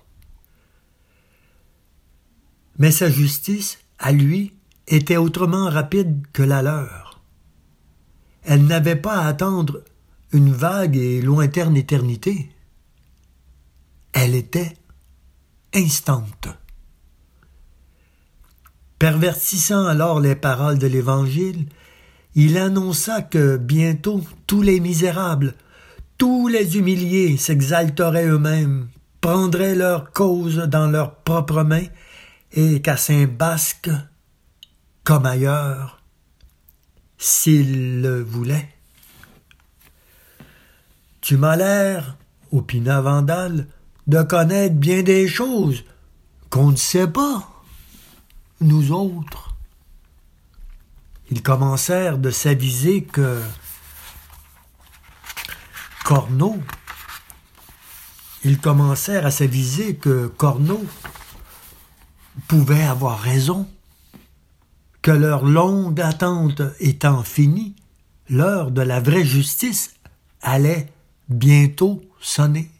Mais 2.78 2.90
sa 2.90 3.10
justice, 3.10 3.78
à 3.98 4.12
lui, 4.12 4.54
était 4.88 5.16
autrement 5.16 5.68
rapide 5.68 6.26
que 6.32 6.42
la 6.42 6.62
leur. 6.62 7.20
Elle 8.44 8.66
n'avait 8.66 8.96
pas 8.96 9.18
à 9.18 9.28
attendre 9.28 9.82
une 10.32 10.52
vague 10.52 10.96
et 10.96 11.20
lointaine 11.20 11.76
éternité. 11.76 12.50
Elle 14.12 14.34
était 14.34 14.74
instante. 15.74 16.48
Pervertissant 18.98 19.86
alors 19.86 20.20
les 20.20 20.36
paroles 20.36 20.78
de 20.78 20.86
l'Évangile, 20.86 21.66
il 22.34 22.56
annonça 22.56 23.20
que 23.22 23.56
bientôt 23.56 24.22
tous 24.46 24.62
les 24.62 24.80
misérables, 24.80 25.54
tous 26.18 26.48
les 26.48 26.78
humiliés 26.78 27.36
s'exalteraient 27.36 28.28
eux-mêmes, 28.28 28.88
prendraient 29.20 29.74
leur 29.74 30.12
cause 30.12 30.56
dans 30.56 30.86
leurs 30.86 31.16
propres 31.16 31.62
mains, 31.62 31.86
et 32.52 32.80
qu'à 32.80 32.96
Saint-Basque, 32.96 33.90
comme 35.04 35.26
ailleurs, 35.26 36.00
s'ils 37.18 38.02
le 38.02 38.22
voulaient. 38.22 38.68
Tu 41.20 41.36
m'as 41.36 41.56
l'air, 41.56 42.16
opina 42.50 43.00
Vandal, 43.00 43.68
de 44.06 44.22
connaître 44.22 44.74
bien 44.74 45.02
des 45.02 45.28
choses 45.28 45.84
qu'on 46.50 46.72
ne 46.72 46.76
sait 46.76 47.06
pas, 47.06 47.48
nous 48.60 48.92
autres. 48.92 49.54
Ils 51.30 51.42
commencèrent 51.42 52.18
de 52.18 52.30
s'aviser 52.30 53.04
que 53.04 53.40
Corneau, 56.04 56.60
ils 58.44 58.58
commencèrent 58.58 59.24
à 59.24 59.30
s'aviser 59.30 59.94
que 59.94 60.26
Corneau 60.26 60.84
pouvait 62.48 62.82
avoir 62.82 63.20
raison, 63.20 63.68
que 65.02 65.10
leur 65.10 65.44
longue 65.44 66.00
attente 66.00 66.62
étant 66.78 67.24
finie, 67.24 67.74
l'heure 68.28 68.70
de 68.70 68.82
la 68.82 69.00
vraie 69.00 69.24
justice 69.24 69.94
allait 70.40 70.88
bientôt 71.28 72.02
sonner. 72.20 72.70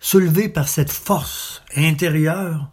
Soulevé 0.00 0.48
par 0.48 0.66
cette 0.66 0.90
force 0.90 1.62
intérieure, 1.76 2.70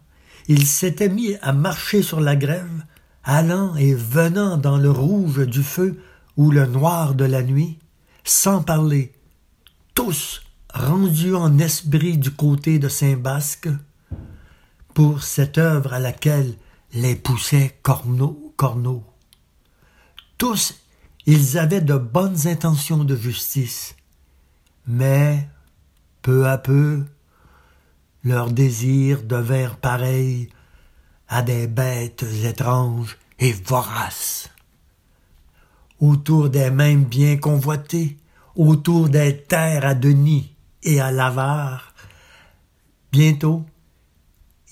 il 0.48 0.66
s'était 0.66 1.08
mis 1.08 1.36
à 1.42 1.52
marcher 1.52 2.02
sur 2.02 2.20
la 2.20 2.34
grève, 2.34 2.84
allant 3.22 3.76
et 3.76 3.94
venant 3.94 4.56
dans 4.56 4.78
le 4.78 4.90
rouge 4.90 5.46
du 5.46 5.62
feu 5.62 6.02
ou 6.36 6.50
le 6.50 6.66
noir 6.66 7.14
de 7.14 7.24
la 7.24 7.44
nuit, 7.44 7.78
sans 8.24 8.62
parler, 8.62 9.12
tous 9.94 10.42
rendus 10.74 11.34
en 11.36 11.58
esprit 11.60 12.18
du 12.18 12.32
côté 12.32 12.80
de 12.80 12.88
Saint-Basque, 12.88 13.68
pour 14.92 15.22
cette 15.22 15.58
œuvre 15.58 15.92
à 15.92 16.00
laquelle 16.00 16.56
les 16.92 17.16
poussait 17.16 17.78
Corneau. 17.82 18.54
Corneau. 18.56 19.04
Tous, 20.36 20.74
ils 21.24 21.56
avaient 21.56 21.80
de 21.80 21.96
bonnes 21.96 22.46
intentions 22.46 23.04
de 23.04 23.16
justice, 23.16 23.96
mais, 24.86 25.48
peu 26.20 26.46
à 26.46 26.58
peu, 26.58 27.04
leurs 28.22 28.50
désirs 28.50 29.22
devinrent 29.22 29.78
pareils 29.78 30.50
à 31.28 31.42
des 31.42 31.66
bêtes 31.66 32.24
étranges 32.44 33.16
et 33.38 33.52
voraces. 33.52 34.50
Autour 36.00 36.50
des 36.50 36.70
mêmes 36.70 37.04
biens 37.04 37.38
convoités, 37.38 38.18
autour 38.56 39.08
des 39.08 39.42
terres 39.42 39.86
à 39.86 39.94
Denis 39.94 40.54
et 40.82 41.00
à 41.00 41.12
l'avare, 41.12 41.94
bientôt 43.12 43.64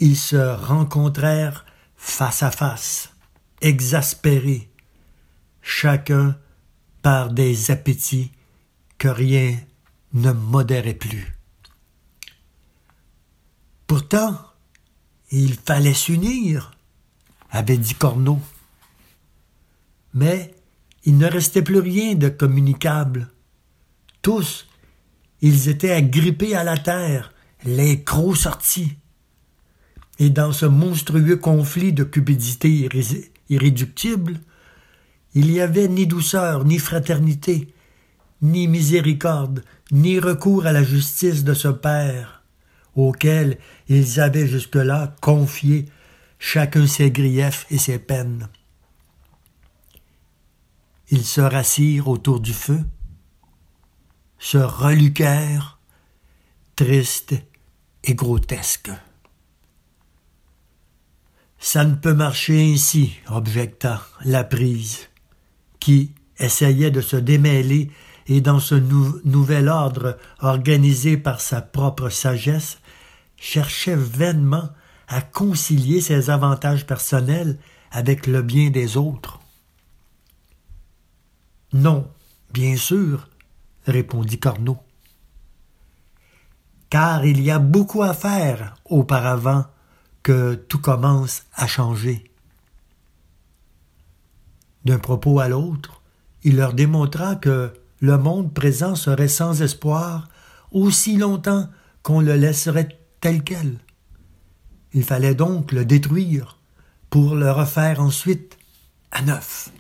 ils 0.01 0.17
se 0.17 0.37
rencontrèrent 0.37 1.65
face 1.99 2.43
à 2.43 2.51
face, 2.51 3.13
exaspérés, 3.61 4.71
chacun 5.61 6.39
par 7.03 7.31
des 7.31 7.71
appétits 7.71 8.33
que 8.97 9.09
rien 9.09 9.59
ne 10.15 10.33
modérait 10.33 10.95
plus. 10.95 11.37
Pourtant, 13.87 14.39
il 15.31 15.55
fallait 15.55 15.95
s'unir, 15.95 16.73
avait 17.51 17.77
dit 17.77 17.95
Corneau. 17.95 18.41
Mais 20.15 20.55
il 21.05 21.19
ne 21.19 21.27
restait 21.27 21.63
plus 21.63 21.81
rien 21.81 22.15
de 22.15 22.29
communicable. 22.29 23.31
Tous, 24.23 24.67
ils 25.41 25.69
étaient 25.69 25.93
agrippés 25.93 26.55
à 26.55 26.65
la 26.65 26.79
terre, 26.79 27.33
les 27.65 28.03
crocs 28.03 28.37
sortis. 28.37 28.97
Et 30.19 30.31
dans 30.31 30.53
ce 30.53 30.67
monstrueux 30.67 31.37
conflit 31.37 31.93
de 31.93 32.05
cupidité 32.05 32.89
irréductible, 33.49 34.41
il 35.35 35.51
n'y 35.51 35.61
avait 35.61 35.89
ni 35.89 36.07
douceur, 36.07 36.65
ni 36.65 36.79
fraternité, 36.79 37.73
ni 38.43 38.67
miséricorde, 38.67 39.65
ni 39.93 40.19
recours 40.19 40.67
à 40.67 40.73
la 40.73 40.83
justice 40.83 41.45
de 41.45 41.55
ce 41.55 41.69
Père 41.69 42.39
auxquels 42.97 43.59
ils 43.89 44.21
avaient 44.21 44.49
jusque-là 44.49 45.15
confié 45.21 45.87
chacun 46.39 46.87
ses 46.87 47.11
griefs 47.11 47.67
et 47.71 47.79
ses 47.79 47.99
peines. 47.99 48.49
Ils 51.11 51.25
se 51.25 51.41
rassirent 51.41 52.09
autour 52.09 52.41
du 52.41 52.53
feu, 52.53 52.81
se 54.39 54.59
reluquèrent, 54.59 55.79
tristes 56.77 57.35
et 58.05 58.15
grotesques. 58.15 58.91
Ça 61.59 61.85
ne 61.85 61.95
peut 61.95 62.15
marcher 62.15 62.73
ainsi, 62.73 63.19
objecta 63.29 64.03
la 64.25 64.45
prise, 64.45 65.09
qui 65.81 66.13
essayait 66.39 66.91
de 66.91 67.01
se 67.01 67.17
démêler 67.17 67.91
et 68.27 68.41
dans 68.41 68.61
ce 68.61 68.75
nouvel 68.75 69.69
ordre 69.69 70.19
organisé 70.41 71.17
par 71.17 71.41
sa 71.41 71.63
propre 71.63 72.11
sagesse, 72.11 72.79
cherchait 73.37 73.97
vainement 73.97 74.69
à 75.09 75.23
concilier 75.23 76.01
ses 76.01 76.31
avantages 76.31 76.87
personnels 76.87 77.59
avec 77.91 78.27
le 78.27 78.43
bien 78.43 78.71
des 78.71 78.97
autres. 78.97 79.41
Non, 81.73 82.11
bien 82.53 82.77
sûr, 82.77 83.29
répondit 83.87 84.39
Corneau. 84.39 84.79
Car 86.91 87.25
il 87.25 87.43
y 87.43 87.51
a 87.51 87.59
beaucoup 87.59 88.03
à 88.03 88.15
faire 88.15 88.77
auparavant 88.85 89.65
que 90.23 90.55
tout 90.55 90.79
commence 90.81 91.45
à 91.55 91.67
changer. 91.67 92.31
D'un 94.85 94.99
propos 94.99 95.41
à 95.41 95.49
l'autre, 95.49 96.03
il 96.43 96.57
leur 96.57 96.75
démontra 96.75 97.37
que 97.37 97.73
le 98.01 98.17
monde 98.17 98.55
présent 98.55 98.95
serait 98.95 99.29
sans 99.29 99.63
espoir 99.63 100.29
aussi 100.71 101.17
longtemps 101.17 101.69
qu'on 102.03 102.21
le 102.21 102.37
laisserait 102.37 102.99
tel 103.21 103.43
quel. 103.43 103.79
Il 104.93 105.05
fallait 105.05 105.35
donc 105.35 105.73
le 105.73 105.85
détruire 105.85 106.59
pour 107.11 107.35
le 107.35 107.51
refaire 107.51 108.01
ensuite 108.01 108.57
à 109.11 109.23
neuf. 109.23 109.71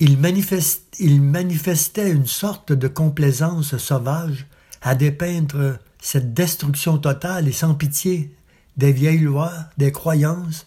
Il, 0.00 0.18
manifestait 0.18 2.10
une 2.10 2.26
sorte 2.26 2.72
de 2.72 2.88
complaisance 2.88 3.76
sauvage 3.76 4.46
à 4.80 4.96
dépeindre 4.96 5.78
cette 6.02 6.34
destruction 6.34 6.98
totale 6.98 7.46
et 7.46 7.52
sans 7.52 7.74
pitié 7.74 8.34
des 8.76 8.92
vieilles 8.92 9.20
lois, 9.20 9.54
des 9.78 9.92
croyances, 9.92 10.66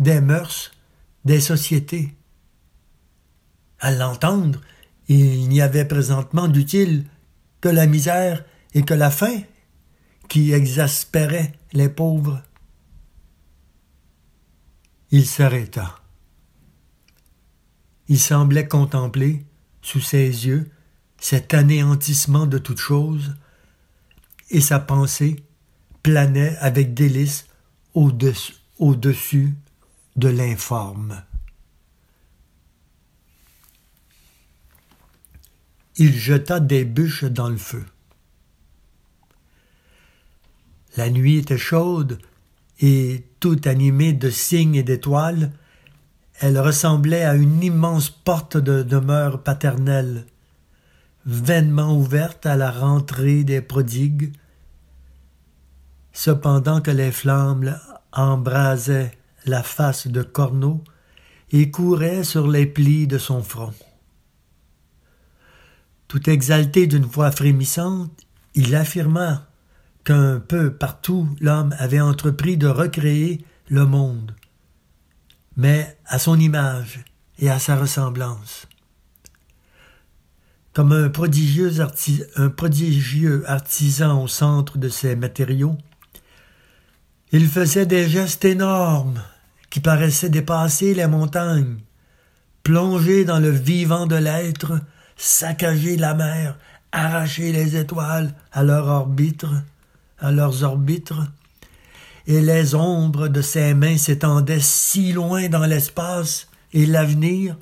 des 0.00 0.20
mœurs, 0.20 0.72
des 1.24 1.40
sociétés. 1.40 2.12
À 3.78 3.92
l'entendre, 3.92 4.60
il 5.06 5.48
n'y 5.48 5.60
avait 5.60 5.84
présentement 5.84 6.48
d'utile 6.48 7.06
que 7.60 7.68
la 7.68 7.86
misère 7.86 8.44
et 8.74 8.82
que 8.82 8.92
la 8.92 9.12
faim 9.12 9.42
qui 10.28 10.52
exaspérait 10.52 11.52
les 11.72 11.88
pauvres. 11.88 12.42
Il 15.12 15.26
s'arrêta. 15.26 15.94
Il 18.08 18.18
semblait 18.18 18.66
contempler, 18.66 19.46
sous 19.80 20.00
ses 20.00 20.26
yeux, 20.26 20.68
cet 21.18 21.54
anéantissement 21.54 22.46
de 22.46 22.58
toute 22.58 22.78
chose, 22.80 23.36
et 24.52 24.60
sa 24.60 24.78
pensée 24.78 25.42
planait 26.02 26.56
avec 26.58 26.94
délice 26.94 27.46
au-dessus, 27.94 29.54
de 30.16 30.28
l'informe. 30.28 31.22
Il 35.96 36.12
jeta 36.14 36.60
des 36.60 36.84
bûches 36.84 37.24
dans 37.24 37.48
le 37.48 37.56
feu. 37.56 37.84
La 40.96 41.08
nuit 41.10 41.36
était 41.36 41.58
chaude, 41.58 42.18
et 42.80 43.24
tout 43.40 43.60
animée 43.64 44.12
de 44.12 44.28
cygnes 44.28 44.74
et 44.74 44.82
d'étoiles, 44.82 45.52
elle 46.40 46.58
ressemblait 46.58 47.24
à 47.24 47.36
une 47.36 47.62
immense 47.62 48.10
porte 48.10 48.56
de 48.56 48.82
demeure 48.82 49.42
paternelle, 49.42 50.26
vainement 51.24 51.96
ouverte 51.96 52.44
à 52.46 52.56
la 52.56 52.70
rentrée 52.70 53.44
des 53.44 53.60
prodigues, 53.60 54.32
cependant 56.12 56.80
que 56.80 56.90
les 56.90 57.12
flammes 57.12 57.78
embrasaient 58.12 59.12
la 59.46 59.62
face 59.62 60.06
de 60.06 60.22
Corneau 60.22 60.82
et 61.50 61.70
couraient 61.70 62.24
sur 62.24 62.48
les 62.48 62.66
plis 62.66 63.06
de 63.06 63.18
son 63.18 63.42
front. 63.42 63.74
Tout 66.08 66.28
exalté 66.28 66.86
d'une 66.86 67.04
voix 67.04 67.30
frémissante, 67.30 68.26
il 68.54 68.74
affirma 68.74 69.46
qu'un 70.04 70.40
peu 70.40 70.72
partout 70.72 71.28
l'homme 71.40 71.74
avait 71.78 72.00
entrepris 72.00 72.56
de 72.56 72.66
recréer 72.66 73.44
le 73.68 73.86
monde, 73.86 74.34
mais 75.56 75.96
à 76.06 76.18
son 76.18 76.38
image 76.38 77.04
et 77.38 77.50
à 77.50 77.58
sa 77.58 77.76
ressemblance. 77.76 78.66
Comme 80.72 80.92
un 80.92 81.10
prodigieux, 81.10 81.72
un 82.36 82.48
prodigieux 82.48 83.44
artisan 83.46 84.22
au 84.22 84.28
centre 84.28 84.78
de 84.78 84.88
ses 84.88 85.16
matériaux, 85.16 85.76
il 87.32 87.48
faisait 87.48 87.86
des 87.86 88.08
gestes 88.08 88.44
énormes 88.44 89.22
qui 89.70 89.80
paraissaient 89.80 90.28
dépasser 90.28 90.92
les 90.92 91.06
montagnes, 91.06 91.78
plonger 92.62 93.24
dans 93.24 93.40
le 93.40 93.50
vivant 93.50 94.06
de 94.06 94.16
l'être, 94.16 94.78
saccager 95.16 95.96
la 95.96 96.12
mer, 96.12 96.58
arracher 96.92 97.52
les 97.52 97.76
étoiles 97.76 98.34
à 98.52 98.62
leur 98.62 98.86
orbite, 98.86 99.46
à 100.18 100.30
leurs 100.30 100.62
orbites, 100.62 101.14
et 102.26 102.42
les 102.42 102.74
ombres 102.74 103.28
de 103.28 103.40
ses 103.40 103.72
mains 103.72 103.96
s'étendaient 103.96 104.60
si 104.60 105.12
loin 105.12 105.48
dans 105.48 105.64
l'espace 105.64 106.48
et 106.74 106.84
l'avenir 106.84 107.56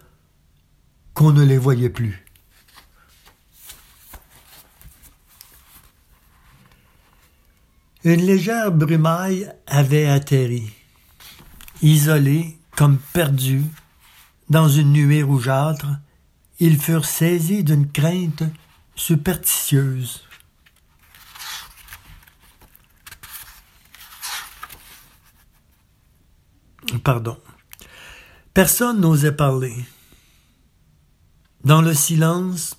qu'on 1.15 1.33
ne 1.33 1.45
les 1.45 1.59
voyait 1.59 1.91
plus. 1.91 2.25
Une 8.03 8.23
légère 8.23 8.73
brumaille 8.73 9.53
avait 9.67 10.07
atterri, 10.07 10.73
isolés 11.83 12.59
comme 12.75 12.97
perdus 13.13 13.65
dans 14.49 14.69
une 14.69 14.93
nuée 14.93 15.23
rougeâtre, 15.23 15.87
ils 16.61 16.79
furent 16.79 17.05
saisis 17.05 17.63
d'une 17.63 17.91
crainte 17.93 18.43
superstitieuse. 18.95 20.25
Pardon. 27.05 27.37
Personne 28.55 29.01
n'osait 29.01 29.33
parler. 29.33 29.75
Dans 31.65 31.83
le 31.83 31.93
silence, 31.93 32.79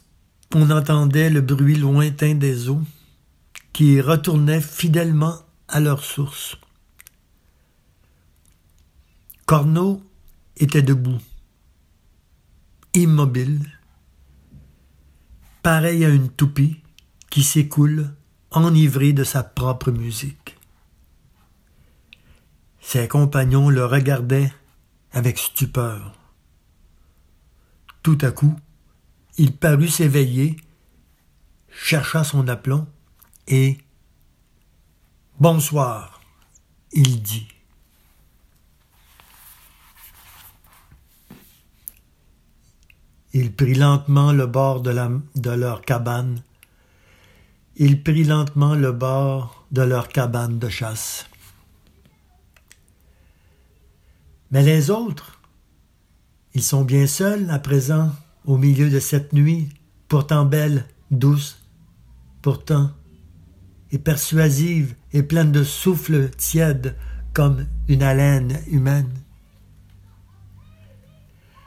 on 0.55 0.71
entendait 0.71 1.29
le 1.29 1.41
bruit 1.41 1.75
lointain 1.75 2.33
des 2.33 2.69
eaux 2.69 2.81
qui 3.73 4.01
retournaient 4.01 4.61
fidèlement 4.61 5.35
à 5.67 5.79
leur 5.79 6.03
source. 6.03 6.57
Corneau 9.45 10.01
était 10.57 10.81
debout, 10.81 11.21
immobile, 12.93 13.69
pareil 15.63 16.05
à 16.05 16.09
une 16.09 16.29
toupie 16.29 16.81
qui 17.29 17.43
s'écoule 17.43 18.13
enivrée 18.51 19.13
de 19.13 19.23
sa 19.23 19.43
propre 19.43 19.91
musique. 19.91 20.57
Ses 22.81 23.07
compagnons 23.07 23.69
le 23.69 23.85
regardaient 23.85 24.51
avec 25.11 25.37
stupeur. 25.37 26.13
Tout 28.03 28.17
à 28.21 28.31
coup, 28.31 28.55
il 29.37 29.55
parut 29.55 29.87
s'éveiller, 29.87 30.57
chercha 31.69 32.23
son 32.23 32.47
aplomb 32.47 32.87
et 33.47 33.77
Bonsoir, 35.41 36.21
il 36.91 37.23
dit. 37.23 37.47
Il 43.33 43.51
prit 43.51 43.73
lentement 43.73 44.33
le 44.33 44.45
bord 44.45 44.81
de, 44.81 44.91
la, 44.91 45.09
de 45.33 45.49
leur 45.49 45.81
cabane. 45.81 46.43
Il 47.75 48.03
prit 48.03 48.23
lentement 48.23 48.75
le 48.75 48.91
bord 48.91 49.65
de 49.71 49.81
leur 49.81 50.09
cabane 50.09 50.59
de 50.59 50.69
chasse. 50.69 51.27
Mais 54.51 54.61
les 54.61 54.91
autres, 54.91 55.39
ils 56.53 56.61
sont 56.61 56.83
bien 56.83 57.07
seuls 57.07 57.49
à 57.49 57.57
présent 57.57 58.11
au 58.45 58.57
milieu 58.57 58.91
de 58.91 58.99
cette 58.99 59.33
nuit, 59.33 59.69
pourtant 60.07 60.45
belle, 60.45 60.85
douce, 61.09 61.57
pourtant 62.43 62.91
persuasive 63.99 64.95
et 65.13 65.23
pleine 65.23 65.51
de 65.51 65.63
souffle 65.63 66.29
tiède 66.29 66.95
comme 67.33 67.65
une 67.87 68.03
haleine 68.03 68.59
humaine. 68.67 69.11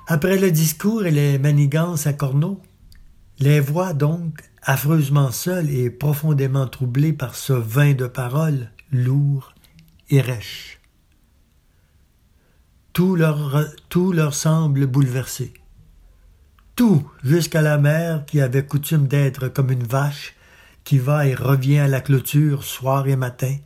Après 0.07 0.39
le 0.39 0.51
discours 0.51 1.07
et 1.07 1.11
les 1.11 1.39
manigances 1.39 2.07
à 2.07 2.13
Corneau, 2.13 2.61
les 3.39 3.61
voix 3.61 3.95
donc, 3.95 4.43
affreusement 4.63 5.31
seules 5.31 5.71
et 5.71 5.91
profondément 5.91 6.67
troublées 6.67 7.13
par 7.13 7.35
ce 7.35 7.53
vin 7.53 7.95
de 7.95 8.07
paroles 8.07 8.71
lourd 8.93 9.55
et 10.11 10.21
rêche. 10.21 10.81
Tout 12.93 13.17
leur, 13.17 13.65
tout 13.89 14.13
leur 14.13 14.35
semble 14.35 14.87
bouleversé. 14.87 15.53
Tout, 16.77 17.11
jusqu'à 17.23 17.63
la 17.63 17.79
mer 17.79 18.25
qui 18.27 18.41
avait 18.41 18.67
coutume 18.67 19.07
d'être 19.07 19.49
comme 19.49 19.71
une 19.71 19.85
vache 19.85 20.35
qui 20.85 20.99
va 20.99 21.27
et 21.27 21.35
revient 21.35 21.79
à 21.79 21.89
la 21.89 22.01
clôture 22.01 22.63
soir 22.63 23.09
et 23.09 23.17
matin, 23.17 23.57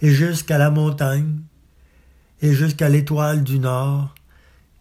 et 0.00 0.10
jusqu'à 0.10 0.58
la 0.58 0.70
montagne, 0.70 1.40
et 2.42 2.52
jusqu'à 2.52 2.88
l'étoile 2.88 3.44
du 3.44 3.58
nord, 3.58 4.14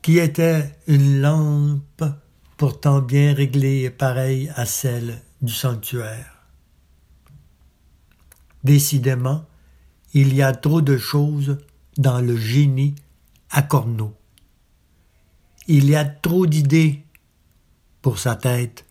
qui 0.02 0.18
était 0.18 0.76
une 0.88 1.22
lampe 1.22 2.04
pourtant 2.58 3.02
bien 3.02 3.34
réglée 3.34 3.84
et 3.84 3.90
pareille 3.90 4.52
à 4.56 4.66
celle 4.66 5.22
du 5.42 5.54
sanctuaire. 5.54 6.48
Décidément, 8.64 9.46
il 10.14 10.34
y 10.34 10.42
a 10.42 10.54
trop 10.54 10.82
de 10.82 10.98
choses 10.98 11.58
dans 11.98 12.22
le 12.22 12.36
génie 12.36 12.96
à 13.50 13.62
Corneau. 13.62 14.14
Il 15.68 15.90
y 15.90 15.96
a 15.96 16.06
trop 16.06 16.46
d'idées 16.46 17.04
pour 18.02 18.20
sa 18.20 18.36
tête 18.36 18.86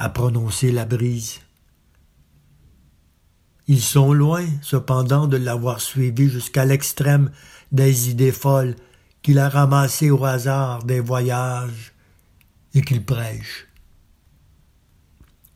à 0.00 0.08
prononcer 0.08 0.72
la 0.72 0.86
brise. 0.86 1.40
Ils 3.66 3.82
sont 3.82 4.14
loin, 4.14 4.46
cependant, 4.62 5.26
de 5.26 5.36
l'avoir 5.36 5.82
suivi 5.82 6.30
jusqu'à 6.30 6.64
l'extrême 6.64 7.30
des 7.70 8.08
idées 8.08 8.32
folles 8.32 8.76
qu'il 9.20 9.38
a 9.38 9.50
ramassées 9.50 10.10
au 10.10 10.24
hasard 10.24 10.84
des 10.84 11.00
voyages 11.00 11.92
et 12.72 12.80
qu'il 12.80 13.04
prêche. 13.04 13.68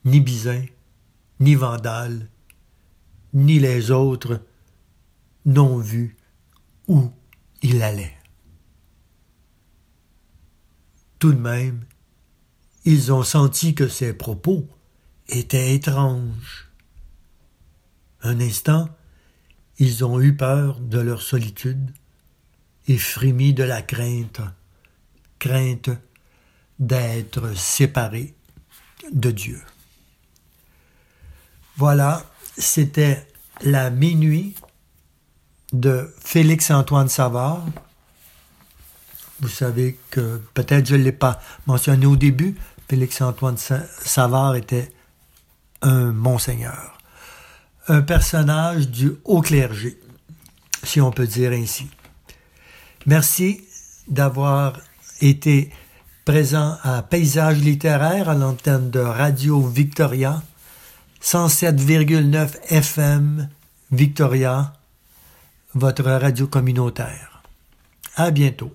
Ni 0.04 0.20
Bizin, 0.20 0.66
ni 1.40 1.54
Vandale, 1.54 2.28
ni 3.32 3.58
les 3.58 3.90
autres 3.90 4.42
n'ont 5.46 5.78
vu 5.78 6.18
où 6.86 7.10
il 7.62 7.82
allait. 7.82 8.18
Tout 11.18 11.32
de 11.32 11.40
même, 11.40 11.86
ils 12.84 13.12
ont 13.12 13.22
senti 13.22 13.74
que 13.74 13.88
ses 13.88 14.12
propos 14.12 14.68
étaient 15.28 15.74
étranges. 15.74 16.68
Un 18.22 18.40
instant, 18.40 18.88
ils 19.78 20.04
ont 20.04 20.20
eu 20.20 20.36
peur 20.36 20.80
de 20.80 20.98
leur 20.98 21.22
solitude 21.22 21.90
et 22.86 22.98
frémi 22.98 23.54
de 23.54 23.64
la 23.64 23.82
crainte, 23.82 24.40
crainte 25.38 25.90
d'être 26.78 27.56
séparés 27.56 28.34
de 29.12 29.30
Dieu. 29.30 29.60
Voilà, 31.76 32.24
c'était 32.56 33.26
la 33.62 33.90
minuit 33.90 34.54
de 35.72 36.12
Félix-Antoine 36.20 37.08
Savard. 37.08 37.64
Vous 39.40 39.48
savez 39.48 39.98
que 40.10 40.40
peut-être 40.54 40.86
je 40.86 40.94
ne 40.94 41.02
l'ai 41.02 41.12
pas 41.12 41.40
mentionné 41.66 42.06
au 42.06 42.16
début, 42.16 42.54
Félix-Antoine 42.88 43.56
Savard 43.56 44.56
était 44.56 44.92
un 45.82 46.12
monseigneur, 46.12 46.98
un 47.88 48.02
personnage 48.02 48.88
du 48.88 49.12
haut 49.24 49.42
clergé, 49.42 49.98
si 50.82 51.00
on 51.00 51.10
peut 51.10 51.26
dire 51.26 51.52
ainsi. 51.52 51.88
Merci 53.06 53.64
d'avoir 54.08 54.80
été 55.20 55.70
présent 56.24 56.78
à 56.82 57.02
Paysage 57.02 57.58
littéraire 57.58 58.28
à 58.28 58.34
l'antenne 58.34 58.90
de 58.90 59.00
Radio 59.00 59.60
Victoria, 59.60 60.42
107,9 61.22 62.48
FM 62.68 63.48
Victoria, 63.90 64.72
votre 65.74 66.04
radio 66.04 66.46
communautaire. 66.46 67.42
À 68.16 68.30
bientôt. 68.30 68.72